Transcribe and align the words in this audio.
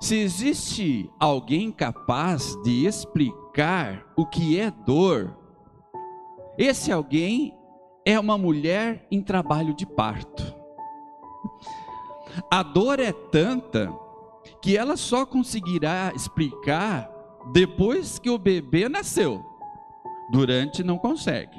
Se 0.00 0.16
existe 0.16 1.10
alguém 1.20 1.70
capaz 1.70 2.56
de 2.62 2.86
explicar 2.86 4.06
o 4.16 4.24
que 4.24 4.58
é 4.58 4.70
dor, 4.70 5.36
esse 6.56 6.90
alguém 6.90 7.54
é 8.06 8.18
uma 8.18 8.38
mulher 8.38 9.06
em 9.10 9.22
trabalho 9.22 9.74
de 9.74 9.84
parto. 9.84 10.54
A 12.50 12.62
dor 12.62 12.98
é 12.98 13.12
tanta 13.12 13.92
que 14.62 14.74
ela 14.74 14.96
só 14.96 15.26
conseguirá 15.26 16.12
explicar 16.14 17.10
depois 17.52 18.18
que 18.18 18.30
o 18.30 18.38
bebê 18.38 18.88
nasceu. 18.88 19.44
Durante 20.32 20.82
não 20.82 20.96
consegue. 20.96 21.58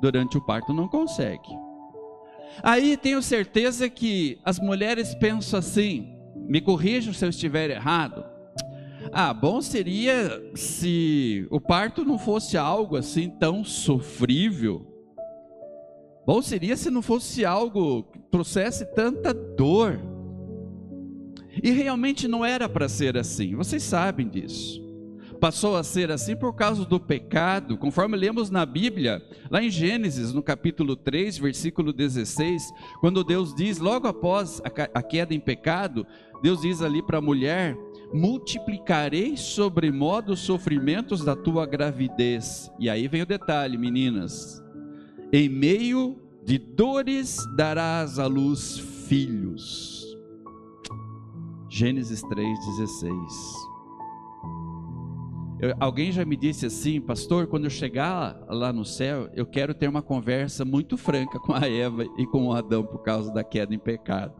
Durante 0.00 0.38
o 0.38 0.40
parto 0.40 0.72
não 0.72 0.88
consegue. 0.88 1.50
Aí 2.62 2.96
tenho 2.96 3.22
certeza 3.22 3.88
que 3.90 4.40
as 4.44 4.58
mulheres 4.58 5.14
pensam 5.16 5.58
assim: 5.58 6.21
me 6.46 6.60
corrijam 6.60 7.12
se 7.12 7.24
eu 7.24 7.28
estiver 7.28 7.70
errado. 7.70 8.24
Ah, 9.12 9.32
bom 9.34 9.60
seria 9.60 10.42
se 10.54 11.46
o 11.50 11.60
parto 11.60 12.04
não 12.04 12.18
fosse 12.18 12.56
algo 12.56 12.96
assim 12.96 13.28
tão 13.28 13.64
sofrível. 13.64 14.86
Bom 16.24 16.40
seria 16.40 16.76
se 16.76 16.90
não 16.90 17.02
fosse 17.02 17.44
algo 17.44 18.04
que 18.04 18.18
trouxesse 18.30 18.86
tanta 18.94 19.34
dor. 19.34 20.00
E 21.62 21.70
realmente 21.70 22.26
não 22.28 22.44
era 22.44 22.68
para 22.68 22.88
ser 22.88 23.16
assim, 23.16 23.54
vocês 23.54 23.82
sabem 23.82 24.28
disso. 24.28 24.81
Passou 25.42 25.76
a 25.76 25.82
ser 25.82 26.12
assim 26.12 26.36
por 26.36 26.54
causa 26.54 26.84
do 26.84 27.00
pecado, 27.00 27.76
conforme 27.76 28.16
lemos 28.16 28.48
na 28.48 28.64
Bíblia, 28.64 29.20
lá 29.50 29.60
em 29.60 29.68
Gênesis, 29.68 30.32
no 30.32 30.40
capítulo 30.40 30.94
3, 30.94 31.36
versículo 31.36 31.92
16, 31.92 32.72
quando 33.00 33.24
Deus 33.24 33.52
diz, 33.52 33.80
logo 33.80 34.06
após 34.06 34.62
a 34.64 35.02
queda 35.02 35.34
em 35.34 35.40
pecado, 35.40 36.06
Deus 36.40 36.60
diz 36.60 36.80
ali 36.80 37.02
para 37.02 37.18
a 37.18 37.20
mulher: 37.20 37.76
multiplicarei 38.14 39.36
sobremodo 39.36 40.34
os 40.34 40.38
sofrimentos 40.38 41.24
da 41.24 41.34
tua 41.34 41.66
gravidez. 41.66 42.70
E 42.78 42.88
aí 42.88 43.08
vem 43.08 43.22
o 43.22 43.26
detalhe, 43.26 43.76
meninas. 43.76 44.62
Em 45.32 45.48
meio 45.48 46.22
de 46.44 46.56
dores 46.56 47.36
darás 47.56 48.20
à 48.20 48.28
luz 48.28 48.78
filhos. 48.78 50.06
Gênesis 51.68 52.22
3,16. 52.22 53.71
Alguém 55.78 56.10
já 56.10 56.24
me 56.24 56.36
disse 56.36 56.66
assim, 56.66 57.00
pastor, 57.00 57.46
quando 57.46 57.64
eu 57.64 57.70
chegar 57.70 58.36
lá 58.48 58.72
no 58.72 58.84
céu, 58.84 59.30
eu 59.32 59.46
quero 59.46 59.72
ter 59.72 59.88
uma 59.88 60.02
conversa 60.02 60.64
muito 60.64 60.96
franca 60.96 61.38
com 61.38 61.52
a 61.52 61.68
Eva 61.68 62.04
e 62.18 62.26
com 62.26 62.48
o 62.48 62.52
Adão 62.52 62.84
por 62.84 63.02
causa 63.02 63.32
da 63.32 63.44
queda 63.44 63.72
em 63.72 63.78
pecado. 63.78 64.34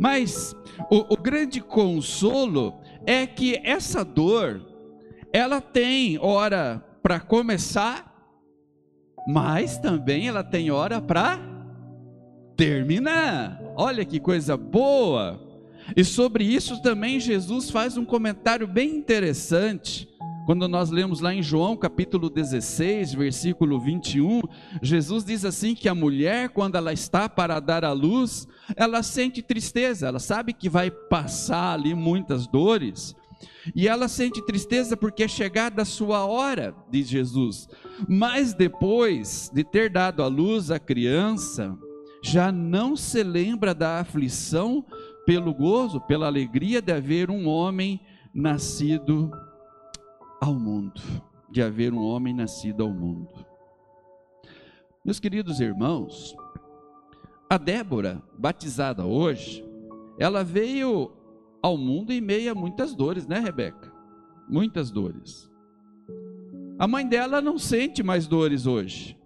Mas 0.00 0.52
o, 0.90 1.14
o 1.14 1.16
grande 1.16 1.60
consolo 1.60 2.74
é 3.06 3.24
que 3.24 3.60
essa 3.62 4.04
dor, 4.04 4.66
ela 5.32 5.60
tem 5.60 6.18
hora 6.18 6.84
para 7.00 7.20
começar, 7.20 8.12
mas 9.28 9.78
também 9.78 10.26
ela 10.26 10.42
tem 10.42 10.72
hora 10.72 11.00
para 11.00 11.38
terminar. 12.56 13.62
Olha 13.76 14.04
que 14.04 14.18
coisa 14.18 14.56
boa! 14.56 15.51
E 15.96 16.04
sobre 16.04 16.44
isso 16.44 16.80
também 16.82 17.20
Jesus 17.20 17.70
faz 17.70 17.96
um 17.96 18.04
comentário 18.04 18.66
bem 18.66 18.96
interessante. 18.96 20.08
Quando 20.44 20.66
nós 20.66 20.90
lemos 20.90 21.20
lá 21.20 21.32
em 21.32 21.42
João 21.42 21.76
capítulo 21.76 22.28
16, 22.28 23.14
versículo 23.14 23.78
21, 23.78 24.40
Jesus 24.82 25.24
diz 25.24 25.44
assim 25.44 25.72
que 25.74 25.88
a 25.88 25.94
mulher, 25.94 26.48
quando 26.48 26.74
ela 26.74 26.92
está 26.92 27.28
para 27.28 27.60
dar 27.60 27.84
à 27.84 27.92
luz, 27.92 28.48
ela 28.76 29.04
sente 29.04 29.40
tristeza, 29.40 30.08
ela 30.08 30.18
sabe 30.18 30.52
que 30.52 30.68
vai 30.68 30.90
passar 30.90 31.74
ali 31.74 31.94
muitas 31.94 32.48
dores, 32.48 33.14
e 33.74 33.86
ela 33.86 34.08
sente 34.08 34.44
tristeza 34.44 34.96
porque 34.96 35.22
é 35.22 35.28
chegada 35.28 35.82
a 35.82 35.86
sua 35.86 36.24
hora, 36.24 36.74
diz 36.90 37.08
Jesus. 37.08 37.68
Mas 38.08 38.52
depois 38.52 39.50
de 39.54 39.62
ter 39.62 39.90
dado 39.90 40.22
à 40.22 40.26
luz 40.26 40.70
a 40.72 40.78
criança, 40.78 41.76
já 42.22 42.50
não 42.52 42.96
se 42.96 43.22
lembra 43.22 43.74
da 43.74 44.00
aflição 44.00 44.84
pelo 45.24 45.54
gozo, 45.54 46.00
pela 46.00 46.26
alegria 46.26 46.82
de 46.82 46.92
haver 46.92 47.30
um 47.30 47.46
homem 47.48 48.00
nascido 48.34 49.30
ao 50.40 50.54
mundo, 50.54 51.00
de 51.50 51.62
haver 51.62 51.92
um 51.92 52.02
homem 52.02 52.34
nascido 52.34 52.82
ao 52.82 52.90
mundo. 52.90 53.46
Meus 55.04 55.20
queridos 55.20 55.60
irmãos, 55.60 56.34
a 57.48 57.58
Débora, 57.58 58.22
batizada 58.38 59.04
hoje, 59.04 59.64
ela 60.18 60.42
veio 60.42 61.12
ao 61.62 61.76
mundo 61.76 62.12
em 62.12 62.20
meio 62.20 62.50
a 62.50 62.54
muitas 62.54 62.94
dores, 62.94 63.26
né, 63.26 63.38
Rebeca? 63.38 63.92
Muitas 64.48 64.90
dores. 64.90 65.50
A 66.78 66.88
mãe 66.88 67.06
dela 67.06 67.40
não 67.40 67.58
sente 67.58 68.02
mais 68.02 68.26
dores 68.26 68.66
hoje. 68.66 69.16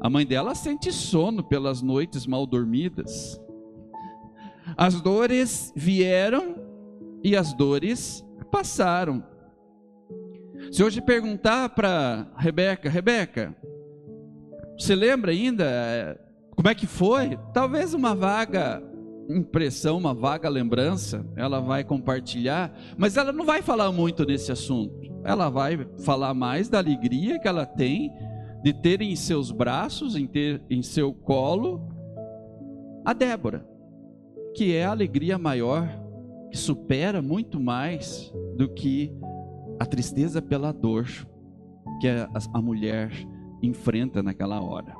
A 0.00 0.08
mãe 0.08 0.24
dela 0.24 0.54
sente 0.54 0.90
sono 0.90 1.44
pelas 1.44 1.82
noites 1.82 2.26
mal 2.26 2.46
dormidas. 2.46 3.40
As 4.76 5.00
dores 5.00 5.72
vieram 5.76 6.56
e 7.22 7.36
as 7.36 7.52
dores 7.52 8.24
passaram. 8.50 9.22
Se 10.70 10.82
hoje 10.82 11.00
perguntar 11.00 11.70
para 11.70 12.26
Rebeca, 12.36 12.88
Rebeca, 12.88 13.54
você 14.78 14.94
lembra 14.94 15.32
ainda 15.32 15.64
eh, 15.64 16.18
como 16.54 16.68
é 16.68 16.74
que 16.74 16.86
foi? 16.86 17.38
Talvez 17.52 17.94
uma 17.94 18.14
vaga 18.14 18.82
impressão, 19.28 19.96
uma 19.96 20.14
vaga 20.14 20.48
lembrança, 20.48 21.24
ela 21.36 21.60
vai 21.60 21.84
compartilhar, 21.84 22.72
mas 22.96 23.16
ela 23.16 23.32
não 23.32 23.44
vai 23.44 23.62
falar 23.62 23.90
muito 23.92 24.24
nesse 24.24 24.52
assunto. 24.52 25.00
Ela 25.24 25.48
vai 25.48 25.86
falar 26.04 26.34
mais 26.34 26.68
da 26.68 26.78
alegria 26.78 27.38
que 27.38 27.48
ela 27.48 27.64
tem 27.64 28.12
de 28.62 28.72
ter 28.72 29.00
em 29.00 29.14
seus 29.16 29.50
braços, 29.50 30.16
em 30.16 30.26
ter 30.26 30.62
em 30.68 30.82
seu 30.82 31.12
colo 31.12 31.88
a 33.04 33.12
Débora 33.12 33.71
que 34.54 34.74
é 34.74 34.84
a 34.84 34.90
alegria 34.90 35.38
maior, 35.38 35.88
que 36.50 36.58
supera 36.58 37.22
muito 37.22 37.58
mais 37.58 38.32
do 38.56 38.68
que 38.68 39.12
a 39.80 39.86
tristeza 39.86 40.40
pela 40.40 40.72
dor 40.72 41.06
que 42.00 42.08
a, 42.08 42.60
mulher 42.60 43.10
enfrenta 43.62 44.22
naquela 44.22 44.60
hora. 44.60 44.94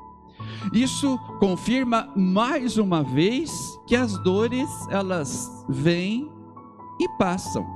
Isso 0.73 1.19
confirma 1.39 2.13
mais 2.17 2.79
uma 2.79 3.03
vez 3.03 3.51
que 3.87 3.95
as 3.95 4.17
dores 4.23 4.69
elas 4.91 5.49
vêm 5.69 6.31
e 7.01 7.09
passam. 7.19 7.67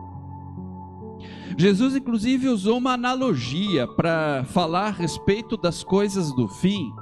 Jesus 1.59 1.97
inclusive 1.97 2.49
usou 2.49 2.79
uma 2.79 2.93
analogia 2.93 3.87
para 3.87 4.45
falar 4.45 4.89
a 4.89 4.91
respeito 4.91 5.57
das 5.57 5.83
coisas 5.83 6.33
do 6.35 6.49
fim 6.49 6.93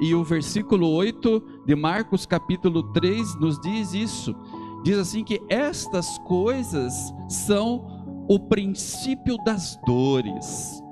e 0.00 0.14
o 0.14 0.24
versículo 0.24 0.88
8 0.90 1.62
de 1.66 1.74
Marcos, 1.74 2.26
capítulo 2.26 2.82
3, 2.92 3.36
nos 3.36 3.60
diz 3.60 3.94
isso. 3.94 4.34
Diz 4.82 4.98
assim 4.98 5.24
que 5.24 5.40
estas 5.48 6.18
coisas 6.18 6.92
são 7.28 8.26
o 8.28 8.38
princípio 8.38 9.36
das 9.44 9.78
dores. 9.86 10.82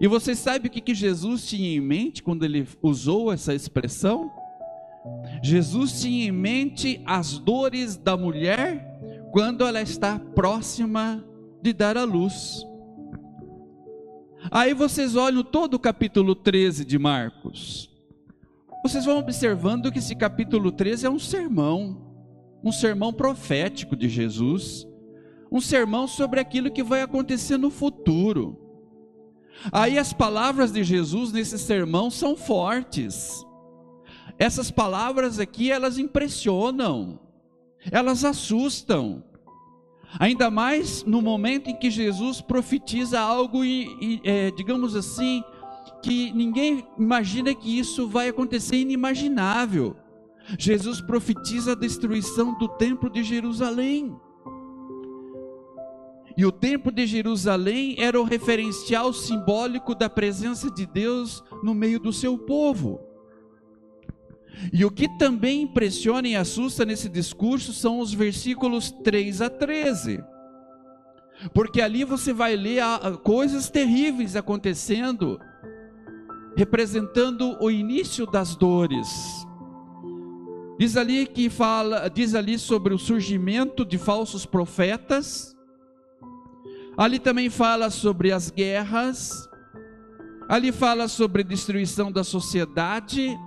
E 0.00 0.06
você 0.06 0.34
sabe 0.34 0.68
o 0.68 0.70
que, 0.70 0.80
que 0.80 0.94
Jesus 0.94 1.46
tinha 1.46 1.76
em 1.76 1.80
mente 1.80 2.22
quando 2.22 2.44
ele 2.44 2.66
usou 2.82 3.32
essa 3.32 3.54
expressão? 3.54 4.30
Jesus 5.42 6.00
tinha 6.00 6.28
em 6.28 6.32
mente 6.32 7.02
as 7.06 7.38
dores 7.38 7.96
da 7.96 8.16
mulher 8.16 8.86
quando 9.32 9.64
ela 9.64 9.80
está 9.80 10.18
próxima 10.18 11.24
de 11.62 11.72
dar 11.72 11.96
à 11.96 12.04
luz. 12.04 12.62
Aí 14.50 14.74
vocês 14.74 15.16
olham 15.16 15.42
todo 15.42 15.74
o 15.74 15.78
capítulo 15.78 16.34
13 16.34 16.84
de 16.84 16.98
Marcos 16.98 17.89
vocês 18.82 19.04
vão 19.04 19.18
observando 19.18 19.92
que 19.92 19.98
esse 19.98 20.14
capítulo 20.14 20.72
13 20.72 21.06
é 21.06 21.10
um 21.10 21.18
sermão, 21.18 22.00
um 22.64 22.72
sermão 22.72 23.12
profético 23.12 23.94
de 23.94 24.08
Jesus, 24.08 24.86
um 25.52 25.60
sermão 25.60 26.06
sobre 26.06 26.40
aquilo 26.40 26.70
que 26.70 26.82
vai 26.82 27.02
acontecer 27.02 27.58
no 27.58 27.70
futuro. 27.70 28.58
Aí 29.70 29.98
as 29.98 30.12
palavras 30.12 30.72
de 30.72 30.82
Jesus 30.82 31.32
nesse 31.32 31.58
sermão 31.58 32.10
são 32.10 32.36
fortes. 32.36 33.44
Essas 34.38 34.70
palavras 34.70 35.38
aqui, 35.38 35.70
elas 35.70 35.98
impressionam, 35.98 37.20
elas 37.90 38.24
assustam. 38.24 39.22
Ainda 40.18 40.50
mais 40.50 41.04
no 41.04 41.20
momento 41.20 41.68
em 41.68 41.76
que 41.76 41.90
Jesus 41.90 42.40
profetiza 42.40 43.20
algo, 43.20 43.60
é, 44.24 44.50
digamos 44.52 44.96
assim, 44.96 45.44
que 46.02 46.32
ninguém 46.32 46.86
imagina 46.98 47.54
que 47.54 47.78
isso 47.78 48.08
vai 48.08 48.28
acontecer 48.28 48.76
inimaginável. 48.76 49.96
Jesus 50.58 51.00
profetiza 51.00 51.72
a 51.72 51.76
destruição 51.76 52.58
do 52.58 52.68
templo 52.68 53.10
de 53.10 53.22
Jerusalém. 53.22 54.16
E 56.36 56.44
o 56.44 56.52
templo 56.52 56.90
de 56.90 57.06
Jerusalém 57.06 57.96
era 57.98 58.20
o 58.20 58.24
referencial 58.24 59.12
simbólico 59.12 59.94
da 59.94 60.08
presença 60.08 60.70
de 60.70 60.86
Deus 60.86 61.42
no 61.62 61.74
meio 61.74 62.00
do 62.00 62.12
seu 62.12 62.38
povo. 62.38 63.00
E 64.72 64.84
o 64.84 64.90
que 64.90 65.08
também 65.18 65.62
impressiona 65.62 66.28
e 66.28 66.36
assusta 66.36 66.84
nesse 66.84 67.08
discurso 67.08 67.72
são 67.72 68.00
os 68.00 68.12
versículos 68.12 68.90
3 68.90 69.42
a 69.42 69.50
13. 69.50 70.22
Porque 71.54 71.80
ali 71.80 72.04
você 72.04 72.32
vai 72.32 72.56
ler 72.56 72.82
coisas 73.22 73.70
terríveis 73.70 74.36
acontecendo, 74.36 75.40
representando 76.56 77.56
o 77.60 77.70
início 77.70 78.26
das 78.26 78.56
dores. 78.56 79.46
Diz 80.78 80.96
ali 80.96 81.26
que 81.26 81.50
fala, 81.50 82.08
diz 82.08 82.34
ali 82.34 82.58
sobre 82.58 82.94
o 82.94 82.98
surgimento 82.98 83.84
de 83.84 83.98
falsos 83.98 84.46
profetas. 84.46 85.54
Ali 86.96 87.18
também 87.18 87.50
fala 87.50 87.90
sobre 87.90 88.32
as 88.32 88.50
guerras. 88.50 89.48
Ali 90.48 90.72
fala 90.72 91.06
sobre 91.06 91.44
destruição 91.44 92.10
da 92.10 92.24
sociedade, 92.24 93.38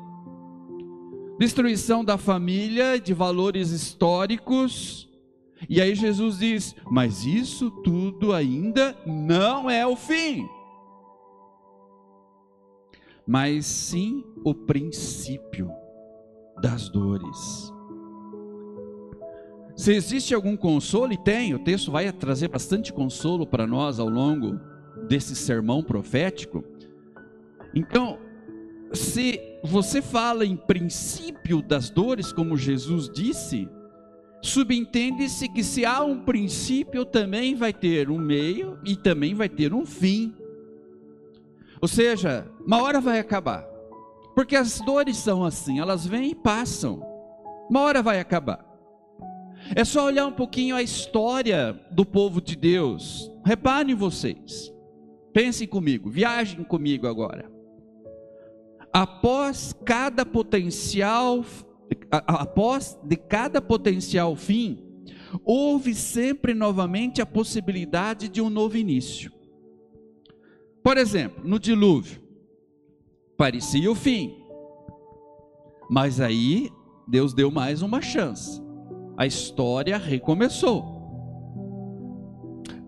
destruição 1.37 2.05
da 2.05 2.17
família, 2.17 2.99
de 2.99 3.13
valores 3.13 3.71
históricos. 3.71 5.09
E 5.67 5.81
aí 5.81 5.95
Jesus 5.95 6.37
diz: 6.37 6.75
Mas 6.89 7.25
isso 7.25 7.69
tudo 7.83 8.31
ainda 8.31 8.95
não 9.05 9.69
é 9.69 9.85
o 9.85 9.95
fim, 9.95 10.47
mas 13.27 13.65
sim 13.65 14.23
o 14.43 14.53
princípio 14.53 15.71
das 16.61 16.89
dores. 16.89 17.71
Se 19.75 19.91
existe 19.91 20.33
algum 20.33 20.55
consolo, 20.55 21.13
e 21.13 21.17
tem, 21.17 21.53
o 21.53 21.59
texto 21.59 21.91
vai 21.91 22.11
trazer 22.11 22.47
bastante 22.47 22.93
consolo 22.93 23.45
para 23.45 23.65
nós 23.65 23.99
ao 23.99 24.07
longo 24.07 24.59
desse 25.07 25.35
sermão 25.35 25.83
profético. 25.83 26.63
Então, 27.73 28.19
se 28.93 29.39
você 29.63 30.01
fala 30.01 30.45
em 30.45 30.55
princípio 30.55 31.61
das 31.61 31.89
dores, 31.89 32.31
como 32.31 32.55
Jesus 32.55 33.09
disse, 33.09 33.67
subentende-se 34.41 35.49
que 35.49 35.63
se 35.63 35.83
há 35.83 36.03
um 36.03 36.19
princípio, 36.19 37.03
também 37.03 37.55
vai 37.55 37.73
ter 37.73 38.11
um 38.11 38.19
meio 38.19 38.77
e 38.85 38.95
também 38.95 39.33
vai 39.33 39.49
ter 39.49 39.73
um 39.73 39.85
fim. 39.85 40.35
Ou 41.83 41.87
seja, 41.87 42.49
uma 42.65 42.81
hora 42.81 42.99
vai 42.99 43.19
acabar. 43.19 43.63
Porque 44.33 44.55
as 44.55 44.79
dores 44.79 45.17
são 45.17 45.43
assim, 45.43 45.79
elas 45.79 46.07
vêm 46.07 46.31
e 46.31 46.35
passam. 46.35 47.05
Uma 47.69 47.81
hora 47.81 48.01
vai 48.01 48.19
acabar. 48.19 48.65
É 49.75 49.85
só 49.85 50.05
olhar 50.05 50.25
um 50.25 50.31
pouquinho 50.31 50.75
a 50.75 50.81
história 50.81 51.79
do 51.91 52.03
povo 52.03 52.41
de 52.41 52.55
Deus. 52.55 53.29
Reparem 53.45 53.93
vocês. 53.93 54.73
Pensem 55.31 55.67
comigo, 55.67 56.09
viajem 56.09 56.63
comigo 56.63 57.07
agora 57.07 57.53
após 58.93 59.73
cada 59.83 60.23
potencial, 60.23 61.43
após 62.11 62.95
de 63.03 63.15
cada 63.15 63.59
potencial 63.59 64.35
fim, 64.35 64.77
houve 65.43 65.95
sempre 65.95 66.53
novamente 66.53 67.19
a 67.19 67.25
possibilidade 67.25 68.29
de 68.29 68.39
um 68.39 68.51
novo 68.51 68.77
início. 68.77 69.31
Por 70.83 70.97
exemplo, 70.97 71.41
no 71.47 71.57
dilúvio, 71.57 72.21
parecia 73.37 73.89
o 73.89 73.95
fim, 73.95 74.37
mas 75.89 76.19
aí 76.19 76.69
Deus 77.07 77.33
deu 77.33 77.49
mais 77.49 77.81
uma 77.81 78.01
chance. 78.01 78.61
A 79.15 79.25
história 79.25 79.97
recomeçou. 79.97 80.91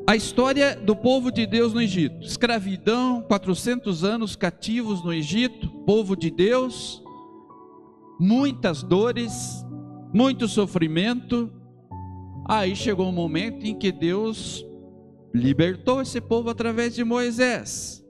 A 0.08 0.16
história 0.16 0.76
do 0.76 0.96
povo 0.96 1.32
de 1.32 1.48
Deus 1.48 1.74
no 1.74 1.82
Egito: 1.82 2.26
escravidão, 2.26 3.22
400 3.22 4.04
anos 4.04 4.36
cativos 4.36 5.04
no 5.04 5.14
Egito, 5.14 5.70
povo 5.86 6.18
de 6.18 6.30
Deus, 6.30 7.02
muitas 8.20 8.84
dores, 8.84 9.66
muito 10.14 10.48
sofrimento. 10.48 11.50
Aí 12.48 12.76
chegou 12.76 13.08
um 13.08 13.14
momento 13.14 13.66
em 13.66 13.74
que 13.74 13.92
Deus 13.92 14.66
libertou 15.36 16.02
esse 16.02 16.22
povo 16.22 16.50
através 16.50 16.96
de 16.96 17.04
Moisés. 17.04 18.04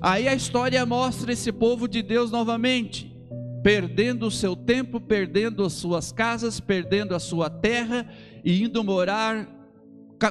Aí 0.00 0.26
a 0.26 0.34
história 0.34 0.84
mostra 0.86 1.32
esse 1.32 1.52
povo 1.52 1.86
de 1.86 2.02
Deus 2.02 2.30
novamente, 2.30 3.14
perdendo 3.62 4.26
o 4.26 4.30
seu 4.30 4.56
tempo, 4.56 4.98
perdendo 4.98 5.62
as 5.62 5.74
suas 5.74 6.10
casas, 6.10 6.58
perdendo 6.58 7.14
a 7.14 7.18
sua 7.18 7.50
terra 7.50 8.10
e 8.42 8.62
indo 8.62 8.82
morar 8.82 9.46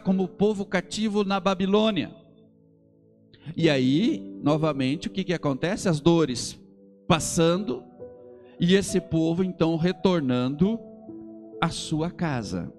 como 0.03 0.27
povo 0.27 0.65
cativo 0.65 1.23
na 1.23 1.39
Babilônia. 1.39 2.11
E 3.55 3.69
aí, 3.69 4.39
novamente, 4.41 5.07
o 5.07 5.11
que, 5.11 5.23
que 5.23 5.33
acontece? 5.33 5.87
As 5.87 5.99
dores 5.99 6.59
passando 7.07 7.83
e 8.59 8.73
esse 8.73 8.99
povo 8.99 9.43
então 9.43 9.75
retornando 9.75 10.79
à 11.61 11.69
sua 11.69 12.09
casa. 12.09 12.73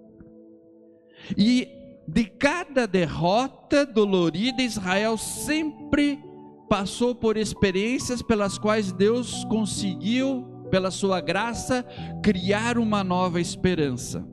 E 1.37 1.76
de 2.09 2.25
cada 2.25 2.87
derrota 2.87 3.85
dolorida, 3.85 4.63
Israel 4.63 5.17
sempre 5.17 6.19
passou 6.69 7.15
por 7.15 7.37
experiências 7.37 8.23
pelas 8.23 8.59
quais 8.59 8.93
Deus 8.93 9.45
conseguiu, 9.45 10.45
pela 10.71 10.91
sua 10.91 11.21
graça, 11.21 11.85
criar 12.23 12.79
uma 12.79 13.05
nova 13.05 13.41
esperança. 13.41 14.27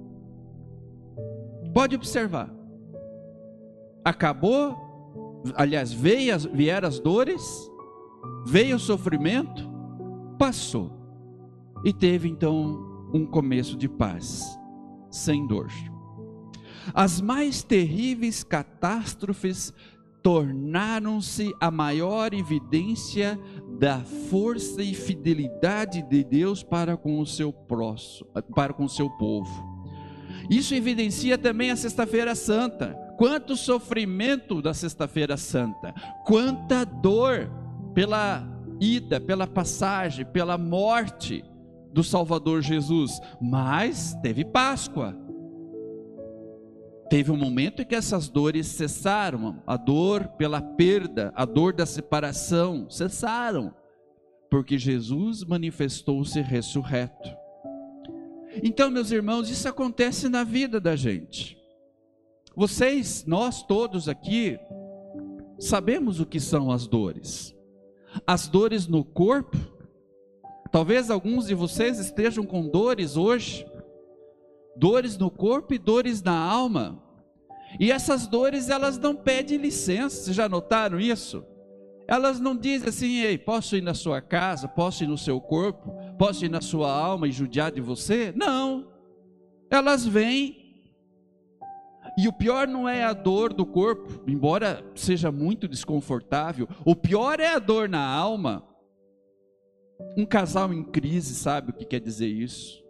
Pode 1.74 1.96
observar 1.96 2.64
acabou, 4.04 5.42
aliás, 5.56 5.94
veio, 5.94 6.38
vieram 6.54 6.88
as 6.88 7.00
dores, 7.00 7.72
veio 8.46 8.76
o 8.76 8.80
sofrimento, 8.80 9.70
passou. 10.38 10.92
E 11.86 11.94
teve 11.94 12.28
então 12.28 13.10
um 13.14 13.26
começo 13.26 13.78
de 13.78 13.88
paz, 13.88 14.44
sem 15.10 15.46
dor. 15.48 15.70
As 16.94 17.22
mais 17.22 17.64
terríveis 17.64 18.44
catástrofes 18.44 19.74
tornaram-se 20.24 21.54
a 21.60 21.70
maior 21.70 22.34
evidência 22.34 23.38
da 23.78 24.00
força 24.30 24.82
e 24.82 24.94
fidelidade 24.94 26.02
de 26.02 26.24
Deus 26.24 26.64
para 26.64 26.96
com 26.96 27.20
o 27.20 27.26
seu 27.26 27.52
próximo, 27.52 28.30
para 28.56 28.74
com 28.74 28.86
o 28.86 28.90
seu 28.90 29.10
povo. 29.10 29.74
Isso 30.50 30.74
evidencia 30.74 31.38
também 31.38 31.72
a 31.72 31.76
Sexta-feira 31.76 32.36
Santa, 32.36 32.98
quanto 33.18 33.56
sofrimento 33.56 34.62
da 34.62 34.74
Sexta-feira 34.74 35.36
Santa, 35.36 35.94
quanta 36.26 36.86
dor 36.86 37.50
pela 37.94 38.48
ida, 38.80 39.20
pela 39.20 39.46
passagem, 39.46 40.26
pela 40.26 40.58
morte 40.58 41.44
do 41.92 42.04
Salvador 42.04 42.62
Jesus, 42.62 43.20
mas 43.40 44.18
teve 44.22 44.44
Páscoa. 44.44 45.16
Teve 47.14 47.30
um 47.30 47.38
momento 47.38 47.84
em 47.84 47.86
que 47.86 47.94
essas 47.94 48.28
dores 48.28 48.66
cessaram, 48.66 49.62
a 49.68 49.78
dor 49.78 50.30
pela 50.30 50.60
perda, 50.60 51.32
a 51.36 51.46
dor 51.46 51.72
da 51.72 51.86
separação 51.86 52.90
cessaram, 52.90 53.72
porque 54.50 54.80
Jesus 54.80 55.44
manifestou-se 55.44 56.42
ressurreto. 56.42 57.30
Então, 58.64 58.90
meus 58.90 59.12
irmãos, 59.12 59.48
isso 59.48 59.70
acontece 59.70 60.28
na 60.28 60.44
vida 60.44 60.80
da 60.80 60.96
gente. 60.96 61.56
Vocês, 62.56 63.24
nós 63.28 63.62
todos 63.62 64.10
aqui, 64.10 64.58
sabemos 65.60 66.20
o 66.20 66.26
que 66.26 66.40
são 66.40 66.72
as 66.72 66.88
dores. 66.88 67.56
As 68.26 68.48
dores 68.48 68.88
no 68.88 69.06
corpo, 69.06 69.56
talvez 70.72 71.12
alguns 71.12 71.46
de 71.46 71.54
vocês 71.54 72.00
estejam 72.00 72.44
com 72.44 72.68
dores 72.68 73.16
hoje, 73.16 73.68
dores 74.76 75.16
no 75.16 75.30
corpo 75.30 75.76
e 75.76 75.78
dores 75.78 76.24
na 76.24 76.36
alma. 76.36 77.03
E 77.80 77.92
essas 77.92 78.28
dores, 78.28 78.70
elas 78.70 78.98
não 78.98 79.16
pedem 79.16 79.58
licença, 79.58 80.24
vocês 80.24 80.36
já 80.36 80.48
notaram 80.48 81.00
isso? 81.00 81.46
Elas 82.08 82.40
não 82.40 82.56
dizem 82.56 82.90
assim, 82.90 83.20
ei, 83.20 83.38
posso 83.38 83.76
ir 83.76 83.82
na 83.82 83.94
sua 83.94 84.22
casa, 84.22 84.68
posso 84.68 85.04
ir 85.04 85.08
no 85.08 85.18
seu 85.18 85.40
corpo, 85.40 85.94
posso 86.18 86.44
ir 86.46 86.50
na 86.50 86.62
sua 86.62 86.92
alma 86.92 87.28
e 87.28 87.32
judiar 87.32 87.72
de 87.72 87.82
você? 87.82 88.34
Não. 88.36 88.92
Elas 89.72 90.06
vêm 90.06 90.64
e 92.18 92.28
o 92.28 92.34
pior 92.34 92.68
não 92.68 92.88
é 92.88 93.04
a 93.04 93.14
dor 93.14 93.54
do 93.54 93.66
corpo, 93.66 94.24
embora 94.28 94.86
seja 94.94 95.32
muito 95.32 95.68
desconfortável, 95.68 96.68
o 96.86 96.96
pior 96.96 97.40
é 97.40 97.48
a 97.48 97.60
dor 97.60 97.90
na 97.90 98.06
alma. 98.06 98.64
Um 100.16 100.26
casal 100.26 100.72
em 100.74 100.84
crise 100.84 101.34
sabe 101.34 101.72
o 101.72 101.74
que 101.74 101.86
quer 101.86 102.00
dizer 102.00 102.28
isso? 102.28 102.84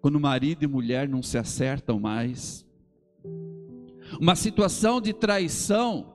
Quando 0.00 0.18
marido 0.18 0.64
e 0.64 0.66
mulher 0.66 1.08
não 1.08 1.22
se 1.22 1.36
acertam 1.36 2.00
mais. 2.00 2.66
Uma 4.20 4.34
situação 4.34 5.00
de 5.00 5.12
traição 5.12 6.12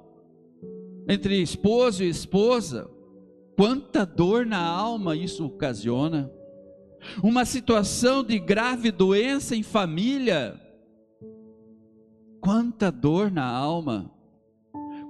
entre 1.07 1.41
esposo 1.41 2.03
e 2.03 2.09
esposa, 2.09 2.89
quanta 3.55 4.05
dor 4.05 4.45
na 4.45 4.59
alma 4.59 5.15
isso 5.15 5.45
ocasiona. 5.45 6.31
Uma 7.23 7.45
situação 7.45 8.23
de 8.23 8.37
grave 8.39 8.91
doença 8.91 9.55
em 9.55 9.63
família, 9.63 10.59
quanta 12.41 12.91
dor 12.91 13.31
na 13.31 13.45
alma. 13.45 14.11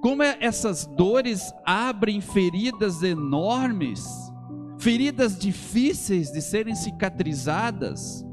Como 0.01 0.21
é, 0.21 0.37
essas 0.39 0.85
dores 0.85 1.51
abrem 1.65 2.21
feridas 2.21 3.01
enormes, 3.01 4.05
feridas 4.77 5.37
difíceis 5.37 6.31
de 6.31 6.41
serem 6.41 6.75
cicatrizadas. 6.75 8.23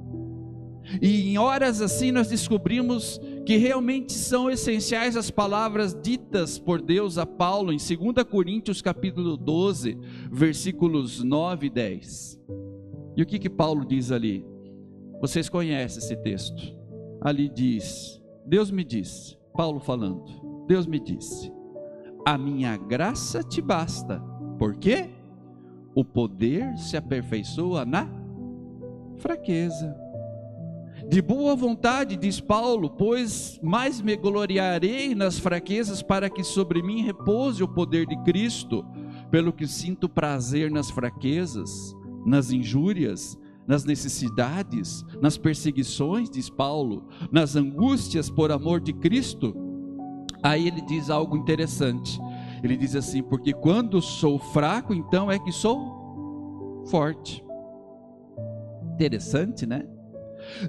E 1.01 1.31
em 1.31 1.39
horas 1.39 1.81
assim 1.81 2.13
nós 2.13 2.29
descobrimos 2.29 3.19
que 3.45 3.57
realmente 3.57 4.13
são 4.13 4.51
essenciais 4.51 5.17
as 5.17 5.31
palavras 5.31 5.95
ditas 6.01 6.59
por 6.59 6.81
Deus 6.81 7.19
a 7.19 7.27
Paulo 7.27 7.73
em 7.73 7.77
2 7.77 8.25
Coríntios 8.29 8.81
capítulo 8.81 9.37
12, 9.37 9.99
versículos 10.31 11.23
9 11.23 11.67
e 11.67 11.71
10. 11.71 12.41
E 13.17 13.23
o 13.23 13.27
que 13.27 13.39
que 13.39 13.51
Paulo 13.51 13.85
diz 13.85 14.11
ali? 14.11 14.45
Vocês 15.21 15.49
conhecem 15.49 16.03
esse 16.03 16.17
texto. 16.17 16.75
Ali 17.21 17.49
diz: 17.49 18.21
Deus 18.47 18.71
me 18.71 18.83
disse, 18.83 19.37
Paulo 19.55 19.79
falando, 19.79 20.25
Deus 20.67 20.87
me 20.87 20.99
disse: 20.99 21.53
A 22.25 22.39
minha 22.39 22.77
graça 22.79 23.43
te 23.43 23.61
basta. 23.61 24.21
Por 24.59 24.77
quê? 24.77 25.11
O 25.95 26.05
poder 26.05 26.77
se 26.79 26.97
aperfeiçoa 26.97 27.85
na 27.85 28.09
fraqueza. 29.17 30.04
De 31.09 31.21
boa 31.21 31.55
vontade, 31.55 32.17
diz 32.17 32.41
Paulo, 32.41 32.91
pois 32.91 33.61
mais 33.63 34.01
me 34.01 34.17
gloriarei 34.17 35.15
nas 35.15 35.39
fraquezas 35.39 36.03
para 36.03 36.31
que 36.31 36.43
sobre 36.43 36.83
mim 36.83 37.03
repouse 37.03 37.63
o 37.63 37.69
poder 37.69 38.07
de 38.07 38.17
Cristo, 38.25 38.85
pelo 39.31 39.53
que 39.53 39.67
sinto 39.67 40.09
prazer 40.09 40.71
nas 40.71 40.91
fraquezas, 40.91 41.95
nas 42.25 42.51
injúrias, 42.51 43.39
nas 43.67 43.85
necessidades, 43.85 45.05
nas 45.21 45.37
perseguições, 45.37 46.31
diz 46.31 46.51
Paulo, 46.51 47.07
nas 47.31 47.55
angústias 47.55 48.31
por 48.31 48.51
amor 48.51 48.81
de 48.81 48.93
Cristo. 48.93 49.55
Aí 50.43 50.67
ele 50.67 50.81
diz 50.83 51.11
algo 51.11 51.37
interessante. 51.37 52.19
Ele 52.63 52.77
diz 52.77 52.97
assim: 52.97 53.23
Porque 53.23 53.53
quando 53.53 54.01
sou 54.03 54.39
fraco, 54.39 54.93
então 54.93 55.31
é 55.31 55.39
que 55.39 55.53
sou 55.53 56.85
forte. 56.87 57.45
Interessante, 58.95 59.67
né? 59.67 59.87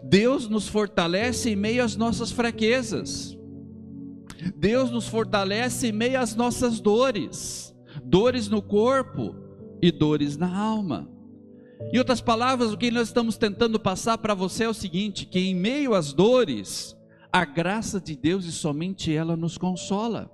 Deus 0.03 0.48
nos 0.50 0.67
fortalece 0.67 1.51
em 1.51 1.55
meio 1.55 1.84
às 1.84 1.96
nossas 1.96 2.32
fraquezas. 2.32 3.38
Deus 4.55 4.91
nos 4.91 5.08
fortalece 5.08 5.88
em 5.88 5.91
meio 5.91 6.20
às 6.20 6.36
nossas 6.36 6.79
dores, 6.79 7.75
dores 8.03 8.48
no 8.48 8.62
corpo 8.62 9.36
e 9.82 9.91
dores 9.91 10.38
na 10.38 10.55
alma. 10.55 11.10
Em 11.91 11.98
outras 11.98 12.22
palavras, 12.22 12.72
o 12.72 12.77
que 12.77 12.91
nós 12.91 13.08
estamos 13.08 13.38
tentando 13.38 13.79
passar 13.79 14.17
para 14.17 14.34
você 14.34 14.63
é 14.63 14.70
o 14.70 14.74
seguinte: 14.74 15.25
que 15.25 15.39
em 15.39 15.55
meio 15.55 15.94
às 15.94 16.13
dores, 16.13 16.96
a 17.32 17.44
graça 17.44 18.00
de 18.00 18.15
Deus 18.15 18.46
e 18.46 18.51
somente 18.51 19.13
ela 19.13 19.36
nos 19.36 19.58
consola. 19.58 20.32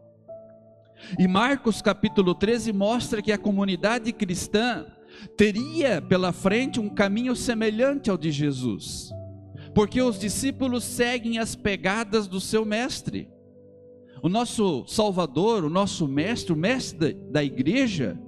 E 1.17 1.27
Marcos 1.27 1.81
capítulo 1.81 2.35
13 2.35 2.71
mostra 2.71 3.21
que 3.23 3.31
a 3.31 3.37
comunidade 3.37 4.13
cristã 4.13 4.85
teria 5.35 5.99
pela 5.99 6.31
frente 6.31 6.79
um 6.79 6.89
caminho 6.89 7.35
semelhante 7.35 8.09
ao 8.09 8.17
de 8.17 8.31
Jesus 8.31 9.11
porque 9.73 10.01
os 10.01 10.19
discípulos 10.19 10.83
seguem 10.83 11.37
as 11.37 11.55
pegadas 11.55 12.27
do 12.27 12.39
seu 12.39 12.65
mestre. 12.65 13.29
O 14.21 14.29
nosso 14.29 14.85
Salvador, 14.85 15.63
o 15.63 15.69
nosso 15.69 16.07
mestre, 16.07 16.53
o 16.53 16.55
mestre 16.55 17.13
da 17.31 17.43
igreja, 17.43 18.19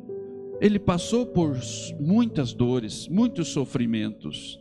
ele 0.59 0.79
passou 0.79 1.25
por 1.25 1.59
muitas 2.00 2.53
dores, 2.53 3.07
muitos 3.07 3.50
sofrimentos. 3.50 4.59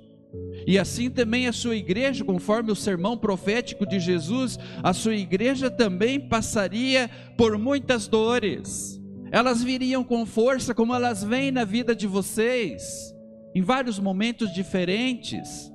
E 0.66 0.78
assim 0.78 1.10
também 1.10 1.46
a 1.46 1.52
sua 1.52 1.76
igreja, 1.76 2.24
conforme 2.24 2.72
o 2.72 2.76
sermão 2.76 3.16
profético 3.16 3.86
de 3.86 4.00
Jesus, 4.00 4.58
a 4.82 4.92
sua 4.92 5.14
igreja 5.14 5.70
também 5.70 6.20
passaria 6.20 7.08
por 7.36 7.56
muitas 7.56 8.08
dores. 8.08 9.00
Elas 9.30 9.62
viriam 9.62 10.04
com 10.04 10.26
força, 10.26 10.74
como 10.74 10.94
elas 10.94 11.22
vêm 11.22 11.50
na 11.50 11.64
vida 11.64 11.94
de 11.94 12.06
vocês, 12.06 13.14
em 13.54 13.62
vários 13.62 13.98
momentos 13.98 14.52
diferentes 14.52 15.71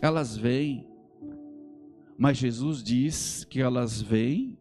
elas 0.00 0.36
vêm, 0.36 0.86
mas 2.18 2.38
Jesus 2.38 2.82
diz 2.82 3.44
que 3.44 3.60
elas 3.60 4.00
vêm, 4.00 4.56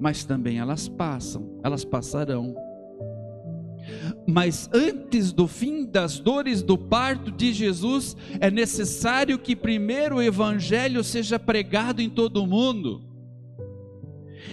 mas 0.00 0.24
também 0.24 0.58
elas 0.58 0.88
passam, 0.88 1.60
elas 1.62 1.84
passarão. 1.84 2.54
Mas 4.26 4.68
antes 4.72 5.32
do 5.32 5.48
fim 5.48 5.84
das 5.84 6.18
dores 6.18 6.62
do 6.62 6.76
parto 6.76 7.30
de 7.30 7.52
Jesus, 7.52 8.16
é 8.40 8.50
necessário 8.50 9.38
que 9.38 9.56
primeiro 9.56 10.16
o 10.16 10.22
Evangelho 10.22 11.02
seja 11.02 11.38
pregado 11.38 12.00
em 12.00 12.10
todo 12.10 12.42
o 12.42 12.46
mundo. 12.46 13.02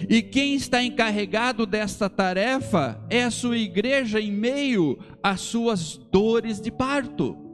E 0.08 0.20
quem 0.22 0.54
está 0.54 0.82
encarregado 0.82 1.64
desta 1.64 2.08
tarefa 2.08 3.02
é 3.08 3.24
a 3.24 3.30
sua 3.30 3.56
igreja 3.56 4.20
em 4.20 4.32
meio 4.32 4.98
às 5.22 5.40
suas 5.40 5.96
dores 6.10 6.60
de 6.60 6.70
parto. 6.70 7.45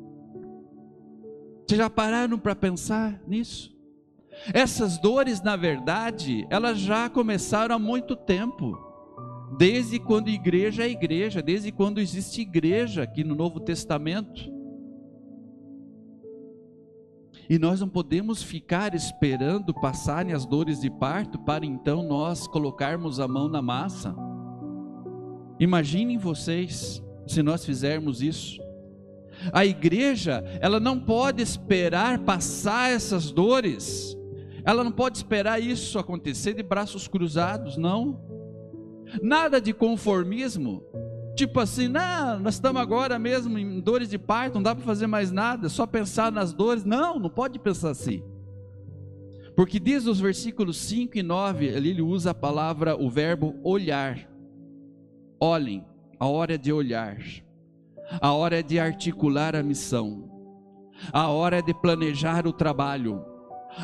Vocês 1.73 1.81
já 1.81 1.89
pararam 1.89 2.39
para 2.39 2.55
pensar 2.55 3.19
nisso? 3.27 3.75
Essas 4.53 4.99
dores, 4.99 5.41
na 5.41 5.57
verdade, 5.57 6.47
elas 6.51 6.79
já 6.79 7.09
começaram 7.09 7.75
há 7.75 7.79
muito 7.79 8.15
tempo. 8.15 8.79
Desde 9.57 9.99
quando 9.99 10.29
igreja 10.29 10.83
é 10.83 10.91
igreja, 10.91 11.41
desde 11.41 11.73
quando 11.73 11.99
existe 11.99 12.43
igreja 12.43 13.05
aqui 13.05 13.25
no 13.25 13.35
Novo 13.35 13.59
Testamento. 13.59 14.53
E 17.49 17.59
nós 17.59 17.81
não 17.81 17.89
podemos 17.89 18.43
ficar 18.43 18.95
esperando 18.95 19.73
passarem 19.73 20.35
as 20.35 20.45
dores 20.45 20.83
de 20.83 20.91
parto 20.91 21.39
para 21.39 21.65
então 21.65 22.03
nós 22.03 22.47
colocarmos 22.47 23.19
a 23.19 23.27
mão 23.27 23.49
na 23.49 23.63
massa. 23.63 24.15
Imaginem 25.59 26.19
vocês 26.19 27.03
se 27.27 27.43
nós 27.43 27.65
fizermos 27.65 28.21
isso. 28.21 28.61
A 29.53 29.65
igreja, 29.65 30.45
ela 30.61 30.79
não 30.79 31.01
pode 31.01 31.43
esperar 31.43 32.19
passar 32.21 32.91
essas 32.91 33.31
dores. 33.31 34.17
Ela 34.65 34.85
não 34.85 34.93
pode 34.93 35.17
esperar 35.17 35.61
isso 35.61 35.99
acontecer 35.99 36.55
de 36.55 36.63
braços 36.63 37.09
cruzados, 37.09 37.77
não. 37.77 38.21
Nada 39.23 39.61
de 39.61 39.73
conformismo. 39.73 40.83
Tipo 41.35 41.61
assim, 41.61 41.89
não, 41.89 42.39
nós 42.39 42.55
estamos 42.55 42.81
agora 42.81 43.19
mesmo 43.19 43.59
em 43.59 43.81
dores 43.81 44.11
de 44.11 44.19
parto, 44.19 44.55
não 44.55 44.63
dá 44.63 44.75
para 44.75 44.85
fazer 44.85 45.07
mais 45.07 45.33
nada, 45.33 45.69
só 45.69 45.87
pensar 45.87 46.31
nas 46.31 46.53
dores. 46.53 46.85
Não, 46.85 47.19
não 47.19 47.31
pode 47.31 47.59
pensar 47.59 47.91
assim. 47.91 48.23
Porque 49.57 49.81
diz 49.81 50.05
nos 50.05 50.21
versículos 50.21 50.77
5 50.79 51.19
e 51.19 51.23
9, 51.23 51.75
ali 51.75 51.91
ele 51.91 52.03
usa 52.03 52.31
a 52.31 52.35
palavra, 52.35 52.97
o 52.97 53.11
verbo 53.11 53.59
olhar. 53.63 54.29
Olhem, 55.41 55.85
a 56.19 56.27
hora 56.27 56.57
de 56.57 56.73
olhar. 56.73 57.19
A 58.21 58.33
hora 58.33 58.59
é 58.59 58.63
de 58.63 58.79
articular 58.79 59.57
a 59.57 59.63
missão. 59.63 60.31
A 61.13 61.29
hora 61.29 61.59
é 61.59 61.63
de 61.63 61.75
planejar 61.75 62.47
o 62.47 62.53
trabalho. 62.53 63.25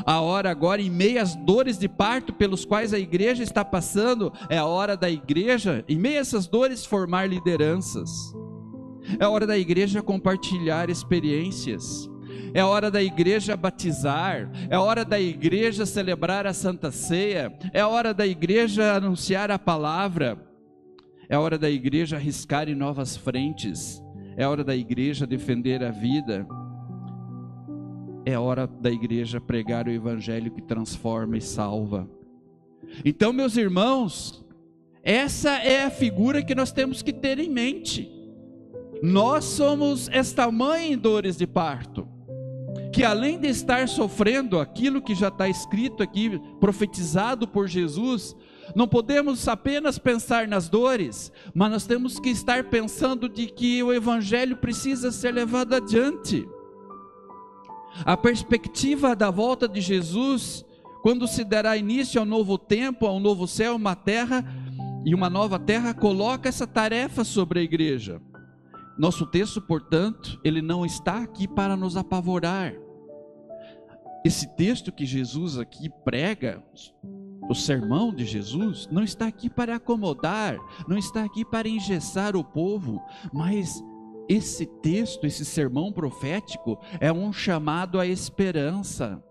A 0.04 0.20
hora 0.20 0.50
agora, 0.50 0.82
em 0.82 0.90
meio 0.90 1.20
às 1.20 1.34
dores 1.34 1.78
de 1.78 1.88
parto 1.88 2.32
pelos 2.32 2.64
quais 2.64 2.92
a 2.92 2.98
igreja 2.98 3.42
está 3.42 3.64
passando, 3.64 4.32
é 4.48 4.58
a 4.58 4.66
hora 4.66 4.96
da 4.96 5.10
igreja, 5.10 5.84
em 5.88 5.98
meio 5.98 6.18
a 6.18 6.20
essas 6.20 6.46
dores, 6.46 6.84
formar 6.84 7.28
lideranças. 7.28 8.10
É 9.18 9.24
a 9.24 9.30
hora 9.30 9.46
da 9.46 9.56
igreja 9.56 10.02
compartilhar 10.02 10.90
experiências. 10.90 12.08
É 12.54 12.62
hora 12.64 12.90
da 12.90 13.02
igreja 13.02 13.56
batizar, 13.56 14.50
é 14.70 14.78
hora 14.78 15.04
da 15.04 15.20
igreja 15.20 15.84
celebrar 15.84 16.46
a 16.46 16.54
Santa 16.54 16.90
Ceia, 16.90 17.52
é 17.72 17.84
hora 17.84 18.14
da 18.14 18.26
igreja 18.26 18.94
anunciar 18.94 19.50
a 19.50 19.58
palavra, 19.58 20.38
é 21.28 21.36
hora 21.36 21.58
da 21.58 21.68
igreja 21.68 22.16
arriscar 22.16 22.68
em 22.68 22.74
novas 22.74 23.16
frentes, 23.16 24.02
é 24.38 24.46
hora 24.46 24.62
da 24.62 24.76
igreja 24.76 25.26
defender 25.26 25.82
a 25.82 25.90
vida. 25.90 26.46
É 28.24 28.38
hora 28.38 28.68
da 28.68 28.88
igreja 28.88 29.40
pregar 29.40 29.88
o 29.88 29.90
evangelho 29.90 30.52
que 30.52 30.62
transforma 30.62 31.36
e 31.36 31.40
salva. 31.40 32.08
Então, 33.04 33.32
meus 33.32 33.56
irmãos, 33.56 34.46
essa 35.02 35.58
é 35.58 35.82
a 35.82 35.90
figura 35.90 36.40
que 36.40 36.54
nós 36.54 36.70
temos 36.70 37.02
que 37.02 37.12
ter 37.12 37.40
em 37.40 37.50
mente. 37.50 38.08
Nós 39.02 39.44
somos 39.44 40.08
esta 40.12 40.48
mãe 40.52 40.92
em 40.92 40.96
dores 40.96 41.36
de 41.36 41.46
parto, 41.46 42.06
que 42.92 43.02
além 43.02 43.40
de 43.40 43.48
estar 43.48 43.88
sofrendo 43.88 44.60
aquilo 44.60 45.02
que 45.02 45.16
já 45.16 45.28
está 45.28 45.48
escrito 45.48 46.00
aqui, 46.00 46.40
profetizado 46.60 47.48
por 47.48 47.66
Jesus, 47.66 48.36
não 48.74 48.86
podemos 48.86 49.46
apenas 49.48 49.98
pensar 49.98 50.46
nas 50.46 50.68
dores, 50.68 51.32
mas 51.54 51.70
nós 51.70 51.86
temos 51.86 52.18
que 52.18 52.28
estar 52.28 52.64
pensando 52.64 53.28
de 53.28 53.46
que 53.46 53.82
o 53.82 53.92
evangelho 53.92 54.56
precisa 54.56 55.10
ser 55.10 55.32
levado 55.32 55.74
adiante. 55.74 56.46
A 58.04 58.16
perspectiva 58.16 59.16
da 59.16 59.30
volta 59.30 59.68
de 59.68 59.80
Jesus, 59.80 60.64
quando 61.02 61.26
se 61.26 61.44
dará 61.44 61.76
início 61.76 62.20
ao 62.20 62.26
novo 62.26 62.58
tempo, 62.58 63.06
ao 63.06 63.18
novo 63.18 63.46
céu, 63.46 63.76
uma 63.76 63.96
terra 63.96 64.44
e 65.04 65.14
uma 65.14 65.30
nova 65.30 65.58
terra, 65.58 65.94
coloca 65.94 66.48
essa 66.48 66.66
tarefa 66.66 67.24
sobre 67.24 67.60
a 67.60 67.62
igreja. 67.62 68.20
Nosso 68.98 69.26
texto, 69.26 69.60
portanto, 69.60 70.40
ele 70.44 70.60
não 70.60 70.84
está 70.84 71.22
aqui 71.22 71.46
para 71.46 71.76
nos 71.76 71.96
apavorar. 71.96 72.74
Esse 74.24 74.48
texto 74.56 74.92
que 74.92 75.06
Jesus 75.06 75.56
aqui 75.56 75.88
prega, 76.04 76.62
o 77.48 77.54
sermão 77.54 78.12
de 78.12 78.24
Jesus 78.24 78.88
não 78.90 79.02
está 79.02 79.26
aqui 79.26 79.48
para 79.48 79.76
acomodar, 79.76 80.58
não 80.86 80.98
está 80.98 81.24
aqui 81.24 81.44
para 81.44 81.68
engessar 81.68 82.36
o 82.36 82.44
povo, 82.44 83.02
mas 83.32 83.82
esse 84.28 84.66
texto, 84.66 85.26
esse 85.26 85.44
sermão 85.44 85.90
profético, 85.90 86.78
é 87.00 87.10
um 87.10 87.32
chamado 87.32 87.98
à 87.98 88.06
esperança, 88.06 89.22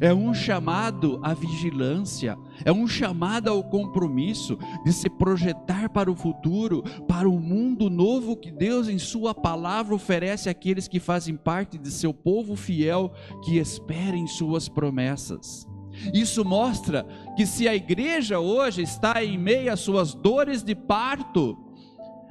é 0.00 0.12
um 0.12 0.34
chamado 0.34 1.20
à 1.22 1.32
vigilância, 1.32 2.36
é 2.64 2.72
um 2.72 2.86
chamado 2.86 3.48
ao 3.48 3.62
compromisso 3.62 4.58
de 4.84 4.92
se 4.92 5.08
projetar 5.08 5.88
para 5.90 6.10
o 6.10 6.16
futuro, 6.16 6.82
para 7.06 7.28
o 7.28 7.38
mundo 7.38 7.88
novo 7.88 8.36
que 8.36 8.50
Deus, 8.50 8.88
em 8.88 8.98
Sua 8.98 9.34
palavra, 9.34 9.94
oferece 9.94 10.48
àqueles 10.48 10.88
que 10.88 10.98
fazem 10.98 11.36
parte 11.36 11.78
de 11.78 11.90
seu 11.90 12.12
povo 12.12 12.56
fiel, 12.56 13.12
que 13.44 13.58
espera 13.58 14.16
em 14.16 14.26
Suas 14.26 14.68
promessas. 14.68 15.69
Isso 16.12 16.44
mostra 16.44 17.06
que 17.36 17.46
se 17.46 17.68
a 17.68 17.74
igreja 17.74 18.38
hoje 18.38 18.82
está 18.82 19.24
em 19.24 19.36
meio 19.38 19.72
às 19.72 19.80
suas 19.80 20.14
dores 20.14 20.62
de 20.62 20.74
parto, 20.74 21.56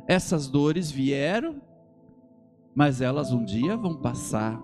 essas 0.08 0.48
dores 0.48 0.90
vieram, 0.90 1.62
mas 2.74 3.02
elas 3.02 3.32
um 3.32 3.44
dia 3.44 3.78
vão 3.78 3.96
passar. 3.96 4.60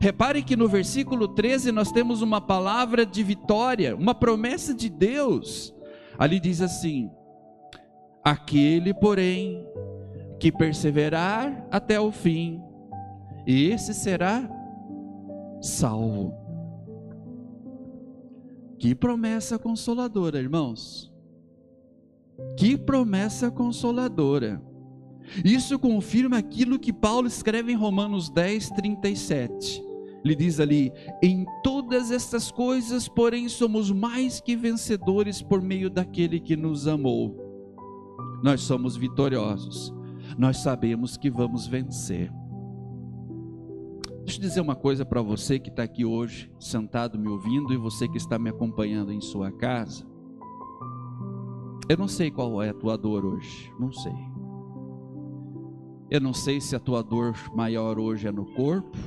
Repare 0.00 0.42
que 0.42 0.56
no 0.56 0.68
versículo 0.68 1.26
13 1.26 1.72
nós 1.72 1.90
temos 1.90 2.22
uma 2.22 2.40
palavra 2.40 3.04
de 3.04 3.22
vitória, 3.22 3.96
uma 3.96 4.14
promessa 4.14 4.72
de 4.74 4.88
Deus. 4.88 5.74
Ali 6.18 6.38
diz 6.38 6.60
assim: 6.60 7.10
Aquele, 8.22 8.94
porém, 8.94 9.66
que 10.38 10.52
perseverar 10.52 11.66
até 11.70 11.98
o 11.98 12.12
fim, 12.12 12.62
esse 13.46 13.92
será 13.94 14.48
salvo. 15.60 16.47
Que 18.78 18.94
promessa 18.94 19.58
consoladora, 19.58 20.38
irmãos. 20.38 21.12
Que 22.56 22.76
promessa 22.76 23.50
consoladora. 23.50 24.62
Isso 25.44 25.78
confirma 25.78 26.38
aquilo 26.38 26.78
que 26.78 26.92
Paulo 26.92 27.26
escreve 27.26 27.72
em 27.72 27.76
Romanos 27.76 28.30
10, 28.30 28.70
37. 28.70 29.82
Ele 30.24 30.34
diz 30.34 30.60
ali: 30.60 30.92
Em 31.22 31.44
todas 31.62 32.10
estas 32.10 32.50
coisas, 32.50 33.08
porém, 33.08 33.48
somos 33.48 33.90
mais 33.90 34.40
que 34.40 34.56
vencedores 34.56 35.42
por 35.42 35.60
meio 35.60 35.90
daquele 35.90 36.40
que 36.40 36.56
nos 36.56 36.86
amou. 36.86 37.36
Nós 38.42 38.60
somos 38.62 38.96
vitoriosos, 38.96 39.92
nós 40.36 40.58
sabemos 40.58 41.16
que 41.16 41.30
vamos 41.30 41.66
vencer. 41.66 42.32
Deixa 44.28 44.40
eu 44.40 44.42
dizer 44.42 44.60
uma 44.60 44.76
coisa 44.76 45.06
para 45.06 45.22
você 45.22 45.58
que 45.58 45.70
está 45.70 45.82
aqui 45.82 46.04
hoje, 46.04 46.52
sentado 46.60 47.18
me 47.18 47.28
ouvindo, 47.28 47.72
e 47.72 47.78
você 47.78 48.06
que 48.06 48.18
está 48.18 48.38
me 48.38 48.50
acompanhando 48.50 49.10
em 49.10 49.22
sua 49.22 49.50
casa. 49.50 50.06
Eu 51.88 51.96
não 51.96 52.06
sei 52.06 52.30
qual 52.30 52.62
é 52.62 52.68
a 52.68 52.74
tua 52.74 52.98
dor 52.98 53.24
hoje, 53.24 53.72
não 53.80 53.90
sei. 53.90 54.12
Eu 56.10 56.20
não 56.20 56.34
sei 56.34 56.60
se 56.60 56.76
a 56.76 56.78
tua 56.78 57.02
dor 57.02 57.34
maior 57.54 57.98
hoje 57.98 58.28
é 58.28 58.30
no 58.30 58.44
corpo, 58.52 58.98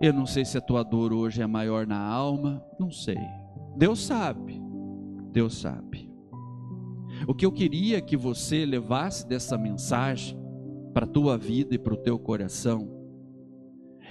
eu 0.00 0.14
não 0.14 0.24
sei 0.24 0.46
se 0.46 0.56
a 0.56 0.62
tua 0.62 0.82
dor 0.82 1.12
hoje 1.12 1.42
é 1.42 1.46
maior 1.46 1.86
na 1.86 2.00
alma, 2.00 2.64
não 2.78 2.90
sei. 2.90 3.18
Deus 3.76 4.00
sabe, 4.06 4.62
Deus 5.30 5.58
sabe. 5.58 6.10
O 7.28 7.34
que 7.34 7.44
eu 7.44 7.52
queria 7.52 8.00
que 8.00 8.16
você 8.16 8.64
levasse 8.64 9.28
dessa 9.28 9.58
mensagem 9.58 10.40
para 10.94 11.04
a 11.04 11.10
tua 11.10 11.36
vida 11.36 11.74
e 11.74 11.78
para 11.78 11.92
o 11.92 11.98
teu 11.98 12.18
coração 12.18 12.98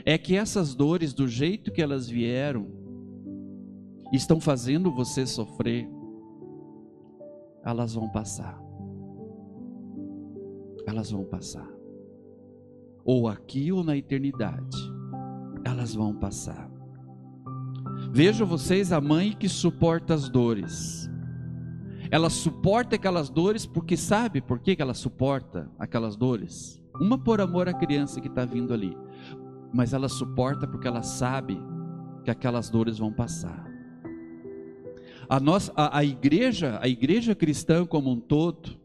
é 0.06 0.18
que 0.18 0.36
essas 0.36 0.74
dores, 0.74 1.14
do 1.14 1.28
jeito 1.28 1.72
que 1.72 1.82
elas 1.82 2.08
vieram, 2.08 2.68
estão 4.12 4.40
fazendo 4.40 4.92
você 4.92 5.26
sofrer, 5.26 5.88
elas 7.64 7.94
vão 7.94 8.10
passar. 8.10 8.60
Elas 10.88 11.12
vão 11.12 11.24
passar. 11.24 11.70
Ou 13.04 13.28
aqui 13.28 13.72
ou 13.72 13.84
na 13.84 13.96
eternidade, 13.96 14.78
elas 15.64 15.94
vão 15.94 16.16
passar. 16.16 16.70
Vejam 18.12 18.48
vocês 18.48 18.92
a 18.92 19.00
mãe 19.00 19.34
que 19.34 19.48
suporta 19.48 20.14
as 20.14 20.30
dores. 20.30 21.10
Ela 22.12 22.30
suporta 22.30 22.96
aquelas 22.96 23.30
dores 23.30 23.68
porque 23.68 23.96
sabe 23.96 24.42
por 24.42 24.60
que 24.60 24.76
ela 24.80 24.96
suporta 24.96 25.70
aquelas 25.78 26.16
dores? 26.16 26.82
Uma 27.00 27.18
por 27.18 27.40
amor 27.40 27.70
à 27.70 27.74
criança 27.74 28.20
que 28.20 28.28
está 28.28 28.46
vindo 28.46 28.74
ali 28.74 28.98
mas 29.74 29.94
ela 29.94 30.10
suporta 30.10 30.68
porque 30.68 30.88
ela 30.88 31.04
sabe 31.04 31.60
que 32.24 32.32
aquelas 32.32 32.70
dores 32.70 32.98
vão 32.98 33.12
passar. 33.12 33.68
A 35.28 35.40
nossa 35.40 35.72
a, 35.76 36.00
a 36.00 36.04
igreja, 36.04 36.80
a 36.82 36.88
igreja 36.88 37.36
cristã 37.36 37.86
como 37.86 38.12
um 38.12 38.20
todo, 38.20 38.80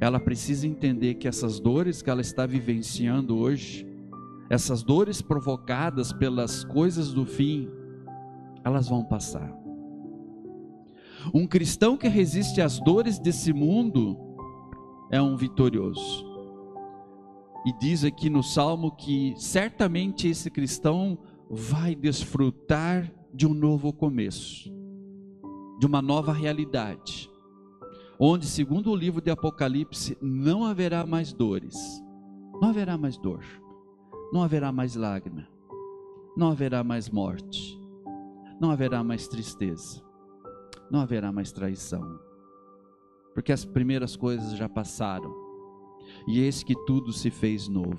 ela 0.00 0.20
precisa 0.20 0.66
entender 0.66 1.14
que 1.14 1.28
essas 1.28 1.60
dores 1.60 2.00
que 2.00 2.08
ela 2.08 2.20
está 2.20 2.46
vivenciando 2.46 3.36
hoje, 3.36 3.86
essas 4.48 4.82
dores 4.82 5.20
provocadas 5.20 6.12
pelas 6.12 6.64
coisas 6.64 7.12
do 7.12 7.26
fim, 7.26 7.68
elas 8.64 8.88
vão 8.88 9.04
passar. 9.04 9.52
Um 11.34 11.46
cristão 11.46 11.96
que 11.96 12.08
resiste 12.08 12.60
às 12.62 12.80
dores 12.80 13.18
desse 13.18 13.52
mundo 13.52 14.16
é 15.10 15.20
um 15.20 15.36
vitorioso. 15.36 16.29
E 17.64 17.72
diz 17.72 18.04
aqui 18.04 18.30
no 18.30 18.42
salmo 18.42 18.90
que 18.90 19.34
certamente 19.36 20.26
esse 20.26 20.50
cristão 20.50 21.18
vai 21.50 21.94
desfrutar 21.94 23.12
de 23.34 23.46
um 23.46 23.52
novo 23.52 23.92
começo, 23.92 24.72
de 25.78 25.86
uma 25.86 26.00
nova 26.00 26.32
realidade, 26.32 27.30
onde, 28.18 28.46
segundo 28.46 28.90
o 28.90 28.96
livro 28.96 29.20
de 29.20 29.30
Apocalipse, 29.30 30.16
não 30.22 30.64
haverá 30.64 31.04
mais 31.04 31.32
dores, 31.32 31.76
não 32.60 32.70
haverá 32.70 32.96
mais 32.96 33.18
dor, 33.18 33.44
não 34.32 34.42
haverá 34.42 34.72
mais 34.72 34.94
lágrima, 34.94 35.46
não 36.36 36.50
haverá 36.50 36.82
mais 36.82 37.10
morte, 37.10 37.78
não 38.60 38.70
haverá 38.70 39.04
mais 39.04 39.28
tristeza, 39.28 40.02
não 40.90 41.00
haverá 41.00 41.30
mais 41.30 41.52
traição, 41.52 42.18
porque 43.34 43.52
as 43.52 43.64
primeiras 43.64 44.16
coisas 44.16 44.56
já 44.56 44.68
passaram 44.68 45.49
e 46.26 46.40
eis 46.40 46.62
que 46.62 46.74
tudo 46.86 47.12
se 47.12 47.30
fez 47.30 47.68
novo. 47.68 47.98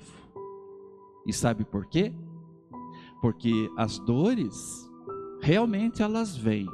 E 1.26 1.32
sabe 1.32 1.64
por 1.64 1.86
quê? 1.86 2.12
Porque 3.20 3.70
as 3.76 3.98
dores, 3.98 4.88
realmente 5.40 6.02
elas 6.02 6.36
vêm, 6.36 6.66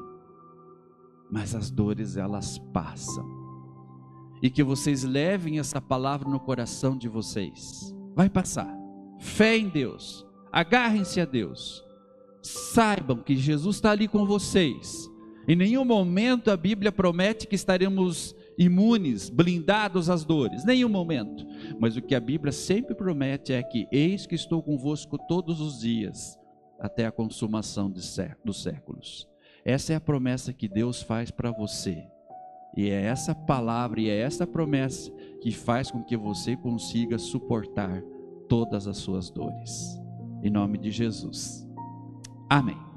mas 1.30 1.54
as 1.54 1.70
dores 1.70 2.16
elas 2.16 2.58
passam. 2.72 3.26
E 4.40 4.48
que 4.48 4.62
vocês 4.62 5.02
levem 5.02 5.58
essa 5.58 5.80
palavra 5.80 6.28
no 6.28 6.40
coração 6.40 6.96
de 6.96 7.08
vocês. 7.08 7.94
Vai 8.14 8.30
passar. 8.30 8.72
Fé 9.18 9.56
em 9.56 9.68
Deus. 9.68 10.24
Agarrem-se 10.52 11.20
a 11.20 11.24
Deus. 11.24 11.84
Saibam 12.40 13.18
que 13.18 13.36
Jesus 13.36 13.76
está 13.76 13.90
ali 13.90 14.06
com 14.06 14.24
vocês. 14.24 15.10
Em 15.46 15.56
nenhum 15.56 15.84
momento 15.84 16.50
a 16.50 16.56
Bíblia 16.56 16.92
promete 16.92 17.46
que 17.46 17.54
estaremos 17.54 18.34
imunes, 18.58 19.30
blindados 19.30 20.10
às 20.10 20.24
dores, 20.24 20.64
nenhum 20.64 20.88
momento. 20.88 21.46
Mas 21.78 21.96
o 21.96 22.02
que 22.02 22.14
a 22.14 22.20
Bíblia 22.20 22.52
sempre 22.52 22.94
promete 22.94 23.52
é 23.52 23.62
que 23.62 23.86
eis 23.92 24.26
que 24.26 24.34
estou 24.34 24.62
convosco 24.62 25.16
todos 25.28 25.60
os 25.60 25.80
dias 25.80 26.36
até 26.78 27.06
a 27.06 27.12
consumação 27.12 27.90
dos 27.90 28.14
séculos. 28.62 29.28
Essa 29.64 29.92
é 29.92 29.96
a 29.96 30.00
promessa 30.00 30.52
que 30.52 30.68
Deus 30.68 31.02
faz 31.02 31.30
para 31.30 31.50
você. 31.50 32.04
E 32.76 32.90
é 32.90 33.02
essa 33.02 33.34
palavra 33.34 34.00
e 34.00 34.08
é 34.08 34.18
essa 34.18 34.46
promessa 34.46 35.10
que 35.40 35.52
faz 35.52 35.90
com 35.90 36.02
que 36.02 36.16
você 36.16 36.56
consiga 36.56 37.18
suportar 37.18 38.02
todas 38.48 38.86
as 38.86 38.98
suas 38.98 39.30
dores. 39.30 40.00
Em 40.42 40.50
nome 40.50 40.78
de 40.78 40.90
Jesus. 40.90 41.66
Amém. 42.48 42.87